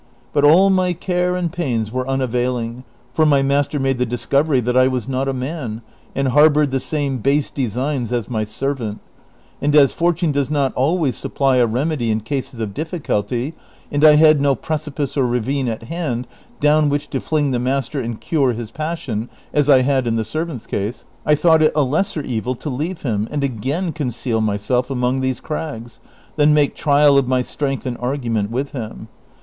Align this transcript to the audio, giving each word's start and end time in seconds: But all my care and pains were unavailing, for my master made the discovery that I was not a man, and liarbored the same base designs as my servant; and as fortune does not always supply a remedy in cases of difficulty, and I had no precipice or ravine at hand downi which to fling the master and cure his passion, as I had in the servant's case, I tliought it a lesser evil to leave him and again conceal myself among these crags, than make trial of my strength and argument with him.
But 0.33 0.43
all 0.43 0.71
my 0.71 0.93
care 0.93 1.35
and 1.35 1.53
pains 1.53 1.91
were 1.91 2.09
unavailing, 2.09 2.85
for 3.13 3.23
my 3.23 3.43
master 3.43 3.79
made 3.79 3.99
the 3.99 4.03
discovery 4.07 4.59
that 4.61 4.75
I 4.75 4.87
was 4.87 5.07
not 5.07 5.27
a 5.27 5.31
man, 5.31 5.83
and 6.15 6.29
liarbored 6.29 6.71
the 6.71 6.79
same 6.79 7.19
base 7.19 7.51
designs 7.51 8.11
as 8.11 8.27
my 8.27 8.43
servant; 8.43 8.99
and 9.61 9.75
as 9.75 9.93
fortune 9.93 10.31
does 10.31 10.49
not 10.49 10.73
always 10.73 11.15
supply 11.15 11.57
a 11.57 11.67
remedy 11.67 12.09
in 12.09 12.21
cases 12.21 12.59
of 12.59 12.73
difficulty, 12.73 13.53
and 13.91 14.03
I 14.03 14.15
had 14.15 14.41
no 14.41 14.55
precipice 14.55 15.15
or 15.15 15.27
ravine 15.27 15.67
at 15.67 15.83
hand 15.83 16.25
downi 16.59 16.89
which 16.89 17.11
to 17.11 17.21
fling 17.21 17.51
the 17.51 17.59
master 17.59 18.01
and 18.01 18.19
cure 18.19 18.53
his 18.53 18.71
passion, 18.71 19.29
as 19.53 19.69
I 19.69 19.83
had 19.83 20.07
in 20.07 20.15
the 20.15 20.25
servant's 20.25 20.65
case, 20.65 21.05
I 21.27 21.35
tliought 21.35 21.61
it 21.61 21.73
a 21.75 21.83
lesser 21.83 22.21
evil 22.23 22.55
to 22.55 22.71
leave 22.71 23.03
him 23.03 23.27
and 23.29 23.43
again 23.43 23.91
conceal 23.91 24.41
myself 24.41 24.89
among 24.89 25.21
these 25.21 25.39
crags, 25.39 25.99
than 26.37 26.55
make 26.55 26.73
trial 26.73 27.19
of 27.19 27.27
my 27.27 27.43
strength 27.43 27.85
and 27.85 27.97
argument 27.99 28.49
with 28.49 28.71
him. 28.71 29.07